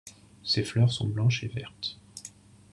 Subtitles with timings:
[0.43, 1.99] Ses fleurs sont blanches et vertes.